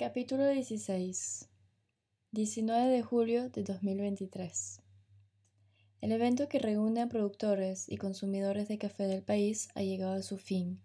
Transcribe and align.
Capítulo 0.00 0.48
16 0.48 1.50
19 2.32 2.88
de 2.88 3.02
julio 3.02 3.50
de 3.50 3.62
2023 3.62 4.80
El 6.00 6.12
evento 6.12 6.48
que 6.48 6.58
reúne 6.58 7.02
a 7.02 7.08
productores 7.10 7.86
y 7.86 7.98
consumidores 7.98 8.66
de 8.68 8.78
café 8.78 9.06
del 9.06 9.22
país 9.22 9.68
ha 9.74 9.82
llegado 9.82 10.14
a 10.14 10.22
su 10.22 10.38
fin 10.38 10.80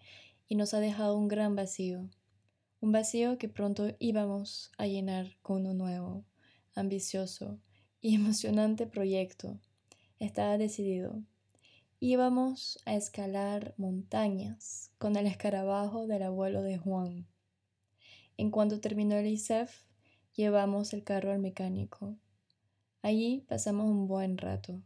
y 0.50 0.56
nos 0.56 0.74
ha 0.74 0.82
dejado 0.82 1.18
un 1.18 1.30
gran 1.30 1.56
vacío. 1.56 2.10
Un 2.82 2.92
vacío 2.92 3.38
que 3.38 3.48
pronto 3.48 3.96
íbamos 4.00 4.74
a 4.78 4.86
llenar 4.86 5.38
con 5.42 5.66
un 5.66 5.78
nuevo, 5.78 6.26
ambicioso 6.74 7.58
y 8.02 8.16
emocionante 8.20 8.86
proyecto. 8.86 9.62
Estaba 10.20 10.58
decidido. 10.58 11.24
Íbamos 12.02 12.80
a 12.84 12.96
escalar 12.96 13.76
montañas 13.78 14.92
con 14.98 15.16
el 15.16 15.26
escarabajo 15.26 16.06
del 16.06 16.24
abuelo 16.24 16.64
de 16.64 16.78
Juan 16.78 17.30
en 18.38 18.52
cuanto 18.52 18.80
terminó 18.80 19.16
el 19.16 19.28
ISEF, 19.28 19.84
llevamos 20.34 20.94
el 20.94 21.04
carro 21.04 21.32
al 21.32 21.40
mecánico. 21.40 22.18
Allí 23.02 23.46
pasamos 23.48 23.86
un 23.86 24.08
buen 24.08 24.38
rato. 24.38 24.82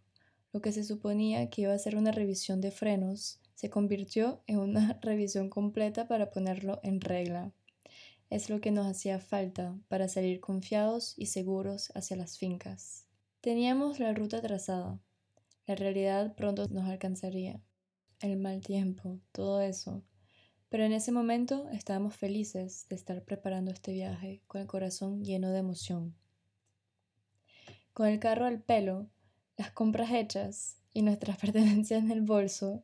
Lo 0.52 0.62
que 0.62 0.72
se 0.72 0.84
suponía 0.84 1.49
que 1.49 1.63
iba 1.63 1.73
a 1.73 1.80
ser 1.80 1.95
una 1.95 2.12
revisión 2.12 2.62
de 2.62 2.72
frenos 2.72 3.39
se 3.55 3.70
convirtió 3.70 4.41
en 4.48 4.59
una 4.59 4.99
revisión 5.02 5.49
completa 5.49 6.08
para 6.08 6.31
ponerlo 6.31 6.80
en 6.84 7.02
regla. 7.02 7.52
Es 8.30 8.49
lo 8.49 8.62
que 8.62 8.72
nos 8.72 8.88
hacía 8.88 9.20
falta 9.20 9.75
para 9.88 10.08
salir 10.08 10.39
confiados 10.39 11.13
y 11.17 11.27
seguros 11.27 11.91
hacia 11.95 12.16
las 12.16 12.38
fincas. 12.38 13.05
Teníamos 13.41 14.00
la 14.00 14.13
ruta 14.13 14.41
trazada. 14.41 15.00
La 15.66 15.75
realidad 15.75 16.36
pronto 16.36 16.67
nos 16.70 16.88
alcanzaría. 16.89 17.61
El 18.22 18.38
mal 18.38 18.61
tiempo, 18.61 19.20
todo 19.31 19.61
eso, 19.61 20.03
pero 20.70 20.84
en 20.84 20.94
ese 20.94 21.12
momento 21.12 21.68
estábamos 21.72 22.16
felices 22.16 22.86
de 22.90 22.96
estar 22.96 23.23
preparando 23.23 23.72
este 23.72 23.92
viaje 23.92 24.42
con 24.48 24.62
el 24.62 24.67
corazón 24.67 25.23
lleno 25.23 25.52
de 25.52 25.59
emoción. 25.59 26.16
Con 27.94 28.08
el 28.08 28.20
carro 28.20 28.45
al 28.45 28.62
pelo, 28.62 29.09
las 29.58 29.72
compras 29.72 30.12
hechas 30.12 30.78
y 30.94 31.02
nuestras 31.02 31.38
pertenencias 31.42 32.03
en 32.03 32.12
el 32.12 32.22
bolso, 32.22 32.84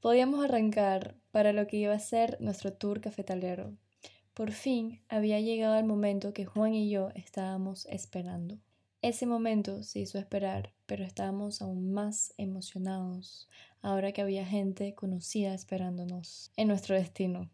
podíamos 0.00 0.42
arrancar 0.44 1.16
para 1.30 1.52
lo 1.52 1.66
que 1.66 1.76
iba 1.76 1.94
a 1.94 1.98
ser 1.98 2.38
nuestro 2.40 2.72
tour 2.72 3.00
cafetalero. 3.00 3.76
Por 4.32 4.52
fin 4.52 5.02
había 5.08 5.40
llegado 5.40 5.76
el 5.76 5.84
momento 5.84 6.32
que 6.32 6.46
Juan 6.46 6.74
y 6.74 6.88
yo 6.88 7.10
estábamos 7.14 7.86
esperando. 7.86 8.58
Ese 9.02 9.24
momento 9.24 9.82
se 9.82 10.00
hizo 10.00 10.18
esperar, 10.18 10.74
pero 10.84 11.04
estábamos 11.04 11.62
aún 11.62 11.90
más 11.90 12.34
emocionados 12.36 13.48
ahora 13.80 14.12
que 14.12 14.20
había 14.20 14.44
gente 14.44 14.94
conocida 14.94 15.54
esperándonos 15.54 16.52
en 16.56 16.68
nuestro 16.68 16.96
destino. 16.96 17.50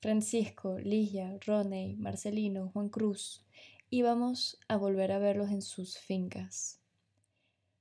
Francisco, 0.00 0.76
Ligia, 0.80 1.38
Roney, 1.46 1.94
Marcelino, 1.96 2.70
Juan 2.70 2.88
Cruz, 2.88 3.44
íbamos 3.90 4.58
a 4.66 4.76
volver 4.76 5.12
a 5.12 5.18
verlos 5.18 5.50
en 5.50 5.62
sus 5.62 5.98
fincas. 5.98 6.80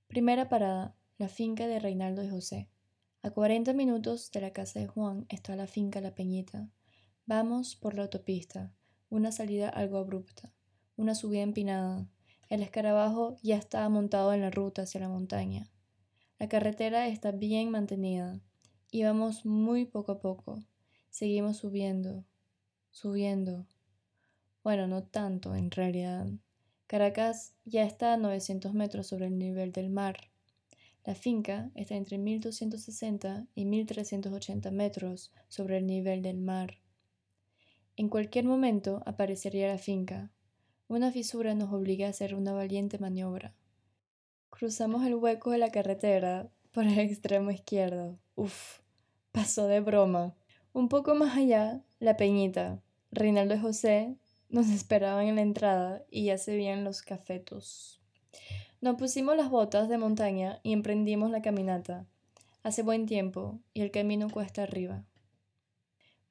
Primera 0.07 0.47
parada, 0.47 0.95
la 1.17 1.29
finca 1.29 1.65
de 1.65 1.79
Reinaldo 1.79 2.23
y 2.23 2.29
José. 2.29 2.69
A 3.23 3.31
40 3.31 3.73
minutos 3.73 4.29
de 4.31 4.41
la 4.41 4.53
casa 4.53 4.79
de 4.79 4.85
Juan 4.85 5.25
está 5.29 5.55
la 5.55 5.65
finca 5.65 6.01
La 6.01 6.13
Peñita. 6.13 6.69
Vamos 7.25 7.75
por 7.75 7.95
la 7.95 8.03
autopista, 8.03 8.71
una 9.09 9.31
salida 9.31 9.69
algo 9.69 9.97
abrupta, 9.97 10.53
una 10.97 11.15
subida 11.15 11.41
empinada, 11.41 12.07
el 12.53 12.61
escarabajo 12.61 13.35
ya 13.41 13.57
estaba 13.57 13.89
montado 13.89 14.31
en 14.31 14.41
la 14.41 14.51
ruta 14.51 14.83
hacia 14.83 15.01
la 15.01 15.09
montaña. 15.09 15.71
La 16.37 16.47
carretera 16.47 17.07
está 17.07 17.31
bien 17.31 17.71
mantenida. 17.71 18.39
Íbamos 18.91 19.43
muy 19.43 19.85
poco 19.85 20.11
a 20.11 20.19
poco. 20.19 20.63
Seguimos 21.09 21.57
subiendo, 21.57 22.25
subiendo. 22.91 23.65
Bueno, 24.63 24.85
no 24.85 25.01
tanto 25.01 25.55
en 25.55 25.71
realidad. 25.71 26.27
Caracas 26.85 27.55
ya 27.65 27.85
está 27.85 28.13
a 28.13 28.17
900 28.17 28.72
metros 28.75 29.07
sobre 29.07 29.25
el 29.25 29.39
nivel 29.39 29.72
del 29.72 29.89
mar. 29.89 30.29
La 31.05 31.16
finca 31.16 31.72
está 31.73 31.95
entre 31.95 32.19
1260 32.19 33.47
y 33.55 33.66
1380 33.66 34.69
metros 34.69 35.31
sobre 35.47 35.78
el 35.78 35.88
nivel 35.88 36.22
del 36.22 36.38
mar. 36.38 36.78
En 37.95 38.09
cualquier 38.09 38.45
momento 38.45 39.01
aparecería 39.07 39.69
la 39.69 39.79
finca, 39.79 40.31
una 40.95 41.11
fisura 41.11 41.55
nos 41.55 41.73
obliga 41.73 42.07
a 42.07 42.09
hacer 42.11 42.35
una 42.35 42.53
valiente 42.53 42.97
maniobra. 42.99 43.53
Cruzamos 44.49 45.05
el 45.05 45.15
hueco 45.15 45.51
de 45.51 45.57
la 45.57 45.71
carretera 45.71 46.49
por 46.71 46.85
el 46.85 46.99
extremo 46.99 47.51
izquierdo. 47.51 48.19
Uf, 48.35 48.79
pasó 49.31 49.67
de 49.67 49.79
broma. 49.79 50.35
Un 50.71 50.89
poco 50.89 51.15
más 51.15 51.37
allá, 51.37 51.81
la 51.99 52.17
peñita. 52.17 52.81
Reinaldo 53.11 53.55
y 53.55 53.59
José 53.59 54.15
nos 54.49 54.69
esperaban 54.69 55.27
en 55.27 55.35
la 55.35 55.41
entrada 55.41 56.03
y 56.09 56.25
ya 56.25 56.37
se 56.37 56.55
veían 56.55 56.83
los 56.83 57.01
cafetos. 57.01 58.01
Nos 58.81 58.95
pusimos 58.95 59.35
las 59.35 59.49
botas 59.49 59.89
de 59.89 59.97
montaña 59.97 60.59
y 60.63 60.73
emprendimos 60.73 61.31
la 61.31 61.41
caminata. 61.41 62.05
Hace 62.61 62.83
buen 62.83 63.05
tiempo 63.05 63.59
y 63.73 63.81
el 63.81 63.91
camino 63.91 64.29
cuesta 64.29 64.63
arriba. 64.63 65.03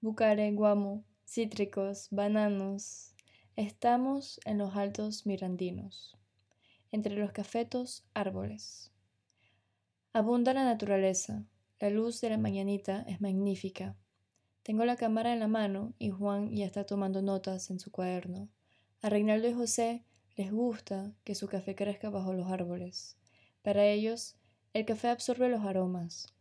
Bucare, 0.01 0.53
guamo, 0.53 1.05
cítricos, 1.27 2.09
bananos, 2.11 3.12
Estamos 3.57 4.41
en 4.47 4.57
los 4.57 4.77
altos 4.77 5.27
mirandinos, 5.27 6.17
entre 6.91 7.15
los 7.15 7.33
cafetos 7.33 8.03
árboles. 8.15 8.91
Abunda 10.15 10.55
la 10.55 10.65
naturaleza, 10.65 11.45
la 11.79 11.91
luz 11.91 12.23
de 12.23 12.31
la 12.31 12.39
mañanita 12.39 13.05
es 13.07 13.21
magnífica. 13.21 13.95
Tengo 14.63 14.87
la 14.87 14.97
cámara 14.97 15.35
en 15.35 15.41
la 15.41 15.49
mano 15.49 15.93
y 15.99 16.09
Juan 16.09 16.51
ya 16.57 16.65
está 16.65 16.87
tomando 16.87 17.21
notas 17.21 17.69
en 17.69 17.79
su 17.79 17.91
cuaderno. 17.91 18.49
A 19.03 19.11
Reinaldo 19.11 19.47
y 19.49 19.53
José 19.53 20.07
les 20.35 20.51
gusta 20.51 21.13
que 21.23 21.35
su 21.35 21.47
café 21.47 21.75
crezca 21.75 22.09
bajo 22.09 22.33
los 22.33 22.51
árboles. 22.51 23.19
Para 23.61 23.85
ellos, 23.85 24.39
el 24.73 24.87
café 24.87 25.09
absorbe 25.09 25.51
los 25.51 25.61
aromas, 25.61 26.33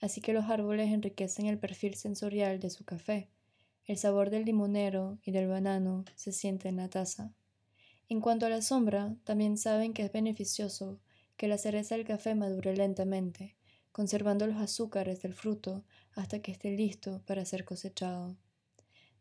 así 0.00 0.20
que 0.20 0.32
los 0.32 0.44
árboles 0.44 0.92
enriquecen 0.92 1.46
el 1.46 1.58
perfil 1.58 1.96
sensorial 1.96 2.60
de 2.60 2.70
su 2.70 2.84
café 2.84 3.32
el 3.86 3.98
sabor 3.98 4.30
del 4.30 4.44
limonero 4.44 5.18
y 5.24 5.32
del 5.32 5.48
banano 5.48 6.04
se 6.14 6.32
siente 6.32 6.68
en 6.68 6.76
la 6.76 6.88
taza. 6.88 7.32
En 8.08 8.20
cuanto 8.20 8.46
a 8.46 8.48
la 8.48 8.62
sombra, 8.62 9.16
también 9.24 9.56
saben 9.56 9.94
que 9.94 10.02
es 10.04 10.12
beneficioso 10.12 11.00
que 11.36 11.48
la 11.48 11.58
cereza 11.58 11.96
del 11.96 12.06
café 12.06 12.34
madure 12.34 12.76
lentamente, 12.76 13.56
conservando 13.90 14.46
los 14.46 14.56
azúcares 14.56 15.22
del 15.22 15.34
fruto 15.34 15.84
hasta 16.14 16.40
que 16.40 16.52
esté 16.52 16.70
listo 16.70 17.22
para 17.26 17.44
ser 17.44 17.64
cosechado. 17.64 18.36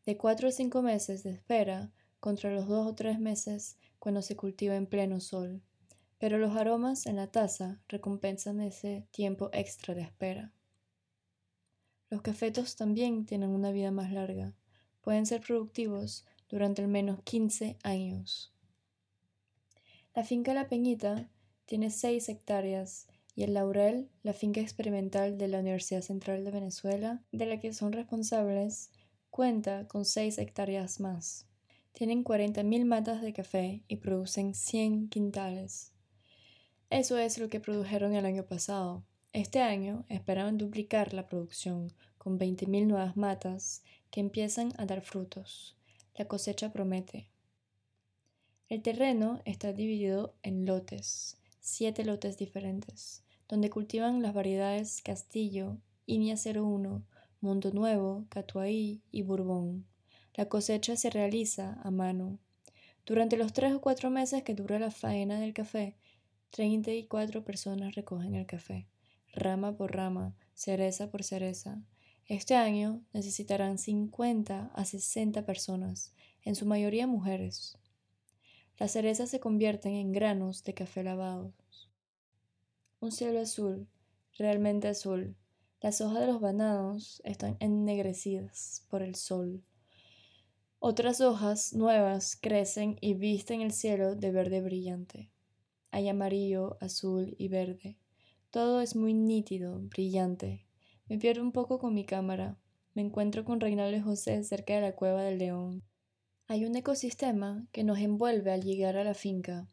De 0.06 0.18
cuatro 0.18 0.48
a 0.50 0.52
cinco 0.52 0.82
meses 0.82 1.24
de 1.24 1.32
espera 1.32 1.92
contra 2.20 2.54
los 2.54 2.68
dos 2.68 2.88
o 2.88 2.96
tres 2.96 3.20
meses 3.20 3.78
cuando 4.00 4.22
se 4.22 4.36
cultiva 4.36 4.76
en 4.76 4.88
pleno 4.88 5.20
sol, 5.20 5.62
pero 6.18 6.38
los 6.38 6.56
aromas 6.56 7.06
en 7.08 7.16
la 7.16 7.28
taza 7.28 7.82
recompensan 7.88 8.62
ese 8.62 9.08
tiempo 9.12 9.50
extra 9.54 9.96
de 9.96 10.02
espera. 10.02 10.54
Los 12.12 12.22
cafetos 12.22 12.76
también 12.76 13.26
tienen 13.26 13.52
una 13.52 13.72
vida 13.72 13.90
más 13.90 14.12
larga. 14.12 14.54
Pueden 15.00 15.26
ser 15.26 15.40
productivos 15.40 16.26
durante 16.50 16.82
al 16.82 16.90
menos 16.90 17.22
15 17.24 17.78
años. 17.84 18.54
La 20.14 20.26
finca 20.26 20.54
La 20.54 20.68
Peñita 20.68 21.30
tiene 21.66 21.90
6 21.90 22.28
hectáreas 22.28 23.08
y 23.34 23.44
el 23.44 23.54
Laurel, 23.54 24.10
la 24.24 24.34
finca 24.34 24.60
experimental 24.60 25.38
de 25.38 25.48
la 25.48 25.60
Universidad 25.60 26.02
Central 26.02 26.44
de 26.44 26.52
Venezuela, 26.52 27.24
de 27.32 27.46
la 27.46 27.62
que 27.62 27.74
son 27.74 27.94
responsables, 27.94 28.92
cuenta 29.30 29.88
con 29.88 30.04
6 30.04 30.38
hectáreas 30.38 31.00
más. 31.00 31.48
Tienen 31.94 32.26
40.000 32.26 32.84
matas 32.84 33.22
de 33.22 33.32
café 33.32 33.84
y 33.88 33.96
producen 33.96 34.54
100 34.54 35.08
quintales. 35.08 35.94
Eso 36.90 37.18
es 37.18 37.38
lo 37.38 37.48
que 37.48 37.62
produjeron 37.62 38.16
el 38.16 38.26
año 38.26 38.44
pasado, 38.44 39.06
este 39.34 39.62
año 39.62 40.04
esperaban 40.10 40.58
duplicar 40.58 41.14
la 41.14 41.26
producción 41.26 41.94
con 42.18 42.38
20.000 42.38 42.86
nuevas 42.86 43.16
matas 43.16 43.82
que 44.10 44.20
empiezan 44.20 44.74
a 44.78 44.86
dar 44.86 45.02
frutos. 45.02 45.78
La 46.16 46.26
cosecha 46.26 46.74
promete. 46.74 47.30
El 48.68 48.82
terreno 48.82 49.42
está 49.46 49.72
dividido 49.72 50.36
en 50.44 50.66
lotes, 50.66 51.38
siete 51.62 52.04
lotes 52.04 52.38
diferentes, 52.38 53.24
donde 53.48 53.70
cultivan 53.70 54.22
las 54.22 54.34
variedades 54.34 55.02
Castillo, 55.02 55.78
Inia 56.06 56.36
01, 56.36 57.02
Mundo 57.40 57.72
Nuevo, 57.72 58.26
Catuaí 58.28 59.02
y 59.12 59.22
Bourbon. 59.22 59.86
La 60.34 60.50
cosecha 60.50 60.98
se 60.98 61.10
realiza 61.10 61.80
a 61.84 61.90
mano. 61.90 62.38
Durante 63.06 63.38
los 63.38 63.54
tres 63.54 63.74
o 63.74 63.80
cuatro 63.80 64.10
meses 64.10 64.44
que 64.44 64.56
dura 64.56 64.78
la 64.78 64.92
faena 64.92 65.40
del 65.40 65.54
café, 65.54 65.96
34 66.50 67.46
personas 67.46 67.96
recogen 67.96 68.36
el 68.36 68.46
café 68.46 68.88
rama 69.34 69.76
por 69.76 69.96
rama, 69.96 70.36
cereza 70.54 71.10
por 71.10 71.24
cereza. 71.24 71.82
Este 72.26 72.56
año 72.56 73.02
necesitarán 73.14 73.78
50 73.78 74.72
a 74.74 74.86
60 74.86 75.46
personas, 75.46 76.14
en 76.44 76.56
su 76.56 76.66
mayoría 76.66 77.08
mujeres. 77.08 77.78
Las 78.78 78.94
cerezas 78.94 79.30
se 79.30 79.40
convierten 79.40 79.94
en 79.94 80.12
granos 80.12 80.64
de 80.64 80.74
café 80.74 81.04
lavados. 81.04 81.54
Un 83.00 83.12
cielo 83.12 83.40
azul, 83.40 83.88
realmente 84.38 84.88
azul. 84.88 85.36
Las 85.82 86.02
hojas 86.02 86.22
de 86.22 86.28
los 86.28 86.40
bananos 86.40 87.22
están 87.26 87.58
ennegrecidas 87.60 88.86
por 88.90 89.02
el 89.02 89.16
sol. 89.16 89.64
Otras 90.80 91.22
hojas 91.22 91.74
nuevas 91.74 92.36
crecen 92.36 92.98
y 93.02 93.14
visten 93.14 93.62
el 93.62 93.72
cielo 93.72 94.16
de 94.16 94.32
verde 94.32 94.62
brillante. 94.62 95.30
Hay 95.92 96.10
amarillo, 96.10 96.78
azul 96.82 97.36
y 97.38 97.50
verde. 97.50 97.98
Todo 98.52 98.82
es 98.82 98.98
muy 98.98 99.14
nítido, 99.14 99.80
brillante. 99.80 100.66
Me 101.08 101.18
pierdo 101.18 101.42
un 101.42 101.54
poco 101.54 101.80
con 101.80 101.94
mi 101.94 102.04
cámara. 102.04 102.60
Me 102.94 103.02
encuentro 103.02 103.46
con 103.46 103.62
Reinaldo 103.62 104.04
José 104.04 104.44
cerca 104.44 104.76
de 104.76 104.82
la 104.82 104.94
cueva 104.94 105.24
del 105.24 105.38
león. 105.38 105.84
Hay 106.48 106.66
un 106.66 106.76
ecosistema 106.76 107.66
que 107.72 107.86
nos 107.86 108.00
envuelve 108.00 108.52
al 108.52 108.62
llegar 108.62 108.98
a 108.98 109.06
la 109.06 109.14
finca. 109.14 109.70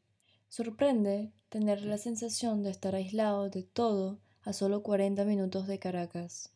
Sorprende 0.48 1.32
tener 1.48 1.84
la 1.84 1.98
sensación 1.98 2.62
de 2.62 2.70
estar 2.70 2.94
aislado 2.94 3.50
de 3.50 3.64
todo 3.64 4.20
a 4.42 4.52
solo 4.52 4.84
40 4.84 5.24
minutos 5.24 5.66
de 5.66 5.80
Caracas. 5.80 6.52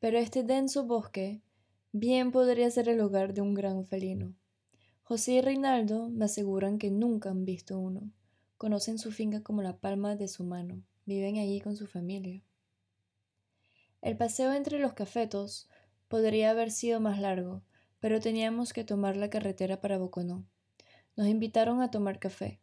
Pero 0.00 0.18
este 0.18 0.42
denso 0.42 0.84
bosque 0.84 1.40
bien 1.92 2.30
podría 2.30 2.70
ser 2.70 2.90
el 2.90 3.00
hogar 3.00 3.32
de 3.32 3.40
un 3.40 3.54
gran 3.54 3.86
felino. 3.86 4.34
José 5.02 5.32
y 5.32 5.40
Reinaldo 5.40 6.10
me 6.10 6.26
aseguran 6.26 6.78
que 6.78 6.90
nunca 6.90 7.30
han 7.30 7.46
visto 7.46 7.78
uno. 7.78 8.12
Conocen 8.58 8.98
su 8.98 9.12
finca 9.12 9.42
como 9.42 9.62
la 9.62 9.78
palma 9.78 10.14
de 10.14 10.28
su 10.28 10.44
mano. 10.44 10.84
Viven 11.08 11.38
allí 11.38 11.62
con 11.62 11.74
su 11.74 11.86
familia. 11.86 12.44
El 14.02 14.18
paseo 14.18 14.52
entre 14.52 14.78
los 14.78 14.92
cafetos 14.92 15.66
podría 16.06 16.50
haber 16.50 16.70
sido 16.70 17.00
más 17.00 17.18
largo, 17.18 17.62
pero 17.98 18.20
teníamos 18.20 18.74
que 18.74 18.84
tomar 18.84 19.16
la 19.16 19.30
carretera 19.30 19.80
para 19.80 19.96
Boconó. 19.96 20.44
Nos 21.16 21.28
invitaron 21.28 21.80
a 21.80 21.90
tomar 21.90 22.18
café. 22.18 22.60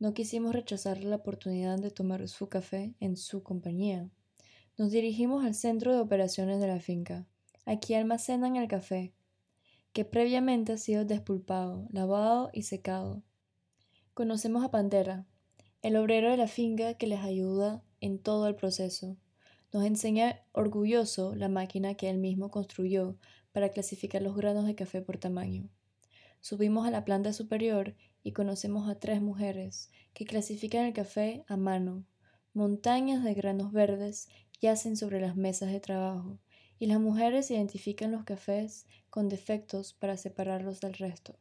No 0.00 0.14
quisimos 0.14 0.52
rechazar 0.52 1.04
la 1.04 1.14
oportunidad 1.14 1.78
de 1.78 1.92
tomar 1.92 2.26
su 2.26 2.48
café 2.48 2.96
en 2.98 3.16
su 3.16 3.44
compañía. 3.44 4.10
Nos 4.76 4.90
dirigimos 4.90 5.44
al 5.44 5.54
centro 5.54 5.94
de 5.94 6.00
operaciones 6.00 6.58
de 6.58 6.66
la 6.66 6.80
finca. 6.80 7.24
Aquí 7.66 7.94
almacenan 7.94 8.56
el 8.56 8.66
café, 8.66 9.14
que 9.92 10.04
previamente 10.04 10.72
ha 10.72 10.78
sido 10.78 11.04
despulpado, 11.04 11.86
lavado 11.92 12.50
y 12.52 12.62
secado. 12.62 13.22
Conocemos 14.12 14.64
a 14.64 14.72
Pantera, 14.72 15.24
el 15.86 15.94
obrero 15.94 16.32
de 16.32 16.36
la 16.36 16.48
finca 16.48 16.94
que 16.94 17.06
les 17.06 17.20
ayuda 17.20 17.80
en 18.00 18.18
todo 18.18 18.48
el 18.48 18.56
proceso. 18.56 19.16
Nos 19.72 19.84
enseña 19.84 20.42
orgulloso 20.50 21.36
la 21.36 21.48
máquina 21.48 21.94
que 21.94 22.10
él 22.10 22.18
mismo 22.18 22.50
construyó 22.50 23.16
para 23.52 23.68
clasificar 23.68 24.20
los 24.20 24.34
granos 24.34 24.66
de 24.66 24.74
café 24.74 25.00
por 25.00 25.18
tamaño. 25.18 25.68
Subimos 26.40 26.88
a 26.88 26.90
la 26.90 27.04
planta 27.04 27.32
superior 27.32 27.94
y 28.24 28.32
conocemos 28.32 28.90
a 28.90 28.98
tres 28.98 29.22
mujeres 29.22 29.92
que 30.12 30.24
clasifican 30.24 30.86
el 30.86 30.92
café 30.92 31.44
a 31.46 31.56
mano. 31.56 32.04
Montañas 32.52 33.22
de 33.22 33.34
granos 33.34 33.70
verdes 33.70 34.28
yacen 34.60 34.96
sobre 34.96 35.20
las 35.20 35.36
mesas 35.36 35.70
de 35.70 35.78
trabajo 35.78 36.40
y 36.80 36.86
las 36.86 36.98
mujeres 36.98 37.48
identifican 37.52 38.10
los 38.10 38.24
cafés 38.24 38.88
con 39.08 39.28
defectos 39.28 39.92
para 39.92 40.16
separarlos 40.16 40.80
del 40.80 40.94
resto. 40.94 41.38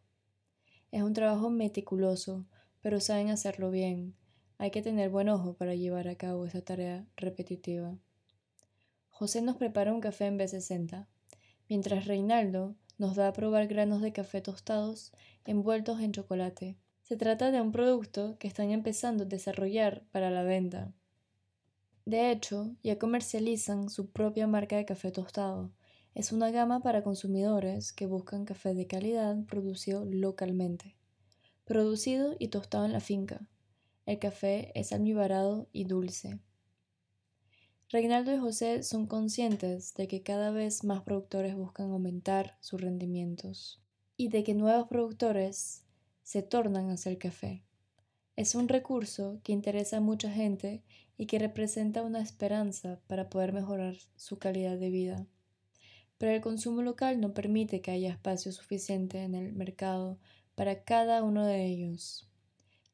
Es 0.92 1.02
un 1.02 1.14
trabajo 1.14 1.50
meticuloso, 1.50 2.46
pero 2.84 3.00
saben 3.00 3.32
hacerlo 3.32 3.72
bien. 3.72 4.14
Hay 4.58 4.72
que 4.72 4.82
tener 4.82 5.10
buen 5.10 5.28
ojo 5.28 5.54
para 5.54 5.76
llevar 5.76 6.08
a 6.08 6.16
cabo 6.16 6.46
esa 6.46 6.62
tarea 6.62 7.06
repetitiva. 7.18 7.98
José 9.10 9.42
nos 9.42 9.58
prepara 9.58 9.94
un 9.94 10.02
café 10.02 10.28
en 10.28 10.38
B60, 10.38 11.08
mientras 11.68 12.06
Reinaldo 12.06 12.76
nos 12.98 13.16
da 13.16 13.28
a 13.28 13.34
probar 13.34 13.68
granos 13.68 14.02
de 14.02 14.14
café 14.14 14.42
tostados 14.42 15.12
envueltos 15.46 16.00
en 16.00 16.14
chocolate. 16.14 16.78
Se 17.02 17.18
trata 17.18 17.52
de 17.52 17.62
un 17.62 17.72
producto 17.72 18.38
que 18.40 18.48
están 18.48 18.72
empezando 18.72 19.24
a 19.24 19.28
desarrollar 19.28 20.04
para 20.12 20.32
la 20.32 20.44
venta. 20.44 20.94
De 22.06 22.32
hecho, 22.32 22.76
ya 22.82 22.98
comercializan 22.98 23.90
su 23.90 24.10
propia 24.12 24.48
marca 24.48 24.78
de 24.78 24.86
café 24.86 25.12
tostado. 25.12 25.72
Es 26.14 26.32
una 26.32 26.50
gama 26.52 26.82
para 26.82 27.04
consumidores 27.04 27.92
que 27.92 28.06
buscan 28.06 28.46
café 28.46 28.74
de 28.74 28.88
calidad 28.88 29.36
producido 29.46 30.06
localmente. 30.06 30.96
Producido 31.66 32.36
y 32.40 32.48
tostado 32.48 32.86
en 32.86 32.94
la 32.94 33.02
finca. 33.02 33.48
El 34.06 34.20
café 34.20 34.72
es 34.76 34.94
almibarado 34.94 35.68
y 35.74 35.86
dulce. 35.86 36.40
Reinaldo 37.90 38.34
y 38.34 38.38
José 38.38 38.84
son 38.84 39.08
conscientes 39.08 39.96
de 39.96 40.08
que 40.08 40.22
cada 40.22 40.52
vez 40.52 40.84
más 40.84 41.02
productores 41.02 41.56
buscan 41.56 41.92
aumentar 41.92 42.58
sus 42.60 42.82
rendimientos 42.82 43.82
y 44.16 44.30
de 44.30 44.44
que 44.44 44.54
nuevos 44.54 44.88
productores 44.88 45.84
se 46.22 46.44
tornan 46.44 46.92
hacia 46.92 47.12
el 47.12 47.18
café. 47.18 47.64
Es 48.36 48.54
un 48.54 48.68
recurso 48.68 49.40
que 49.44 49.54
interesa 49.54 49.98
a 49.98 50.02
mucha 50.02 50.30
gente 50.32 50.84
y 51.18 51.26
que 51.26 51.40
representa 51.40 52.04
una 52.04 52.22
esperanza 52.22 53.00
para 53.08 53.30
poder 53.30 53.54
mejorar 53.54 53.96
su 54.16 54.38
calidad 54.38 54.78
de 54.78 54.90
vida. 54.90 55.26
Pero 56.18 56.32
el 56.32 56.42
consumo 56.42 56.82
local 56.82 57.20
no 57.20 57.34
permite 57.34 57.82
que 57.82 57.92
haya 57.92 58.12
espacio 58.12 58.52
suficiente 58.52 59.24
en 59.24 59.36
el 59.36 59.54
mercado 59.54 60.20
para 60.54 60.84
cada 60.84 61.24
uno 61.24 61.46
de 61.46 61.66
ellos. 61.66 62.30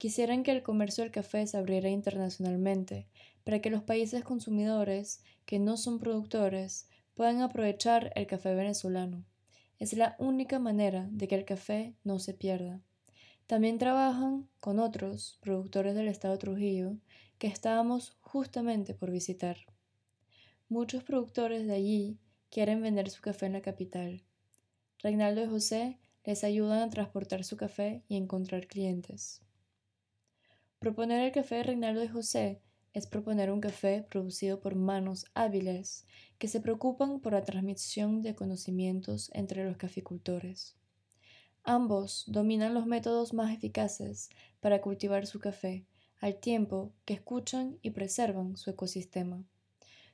Quisieran 0.02 0.42
que 0.42 0.50
el 0.50 0.64
comercio 0.64 1.04
del 1.04 1.14
café 1.14 1.46
se 1.46 1.58
abriera 1.58 1.88
internacionalmente, 1.88 3.06
para 3.44 3.62
que 3.62 3.70
los 3.70 3.84
países 3.84 4.24
consumidores 4.24 5.22
que 5.46 5.60
no 5.60 5.78
son 5.78 6.00
productores 6.00 6.90
puedan 7.14 7.42
aprovechar 7.42 8.12
el 8.16 8.26
café 8.26 8.56
venezolano. 8.56 9.24
Es 9.78 9.94
la 9.94 10.16
única 10.18 10.58
manera 10.58 11.08
de 11.12 11.28
que 11.28 11.36
el 11.36 11.46
café 11.46 11.94
no 12.04 12.18
se 12.18 12.34
pierda. 12.34 12.82
También 13.46 13.78
trabajan 13.78 14.50
con 14.60 14.80
otros 14.80 15.38
productores 15.40 15.94
del 15.94 16.08
estado 16.08 16.36
Trujillo 16.40 16.98
que 17.38 17.46
estábamos 17.46 18.18
justamente 18.22 18.96
por 18.96 19.12
visitar. 19.12 19.58
Muchos 20.68 21.04
productores 21.04 21.68
de 21.68 21.76
allí 21.76 22.18
quieren 22.50 22.82
vender 22.82 23.12
su 23.12 23.22
café 23.22 23.46
en 23.46 23.54
la 23.54 23.62
capital. 23.62 24.24
Reinaldo 24.98 25.44
y 25.44 25.48
José 25.48 26.00
les 26.26 26.44
ayudan 26.44 26.80
a 26.80 26.90
transportar 26.90 27.44
su 27.44 27.56
café 27.56 28.02
y 28.08 28.18
encontrar 28.18 28.66
clientes. 28.66 29.44
Proponer 30.82 31.22
el 31.22 31.32
café 31.32 31.62
Reinaldo 31.62 32.04
y 32.04 32.08
José 32.08 32.60
es 32.96 33.06
proponer 33.06 33.52
un 33.52 33.62
café 33.62 34.04
producido 34.10 34.60
por 34.60 34.74
manos 34.74 35.28
hábiles 35.36 36.08
que 36.40 36.48
se 36.48 36.60
preocupan 36.60 37.20
por 37.20 37.34
la 37.34 37.44
transmisión 37.44 38.24
de 38.24 38.34
conocimientos 38.34 39.30
entre 39.36 39.64
los 39.64 39.78
caficultores. 39.78 40.76
Ambos 41.64 42.24
dominan 42.26 42.74
los 42.74 42.88
métodos 42.88 43.32
más 43.32 43.54
eficaces 43.54 44.32
para 44.60 44.82
cultivar 44.82 45.28
su 45.28 45.40
café, 45.40 45.86
al 46.20 46.38
tiempo 46.40 46.92
que 47.06 47.14
escuchan 47.14 47.78
y 47.84 47.92
preservan 47.92 48.58
su 48.58 48.72
ecosistema. 48.72 49.44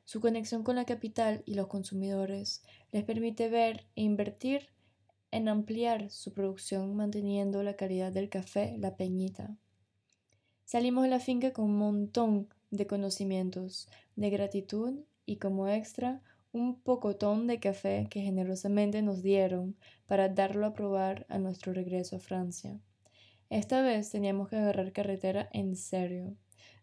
Su 0.03 0.19
conexión 0.19 0.63
con 0.63 0.75
la 0.75 0.83
capital 0.83 1.43
y 1.45 1.53
los 1.53 1.67
consumidores 1.67 2.61
les 2.91 3.05
permite 3.05 3.47
ver 3.47 3.85
e 3.95 4.01
invertir 4.01 4.67
en 5.31 5.47
ampliar 5.47 6.09
su 6.09 6.33
producción 6.33 6.93
manteniendo 6.93 7.63
la 7.63 7.77
calidad 7.77 8.11
del 8.11 8.27
café 8.27 8.75
La 8.79 8.97
Peñita. 8.97 9.55
Salimos 10.67 11.03
de 11.03 11.09
la 11.09 11.21
finca 11.21 11.53
con 11.53 11.63
un 11.63 11.77
montón 11.77 12.49
de 12.71 12.87
conocimientos, 12.87 13.87
de 14.17 14.29
gratitud 14.29 14.99
y 15.25 15.37
como 15.37 15.69
extra 15.69 16.21
un 16.51 16.81
pocotón 16.81 17.47
de 17.47 17.61
café 17.61 18.07
que 18.09 18.19
generosamente 18.19 19.01
nos 19.01 19.23
dieron 19.23 19.77
para 20.07 20.27
darlo 20.27 20.65
a 20.65 20.73
probar 20.73 21.25
a 21.29 21.37
nuestro 21.37 21.71
regreso 21.71 22.17
a 22.17 22.19
Francia. 22.19 22.81
Esta 23.49 23.81
vez 23.81 24.11
teníamos 24.11 24.49
que 24.49 24.57
agarrar 24.57 24.91
carretera 24.91 25.47
en 25.53 25.77
serio. 25.77 26.35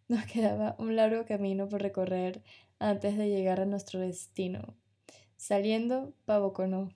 Nos 0.08 0.24
quedaba 0.32 0.76
un 0.78 0.96
largo 0.96 1.26
camino 1.26 1.68
por 1.68 1.82
recorrer 1.82 2.42
antes 2.78 3.18
de 3.18 3.28
llegar 3.28 3.60
a 3.60 3.66
nuestro 3.66 4.00
destino, 4.00 4.78
saliendo 5.36 6.14
Pavoconó. 6.24 6.88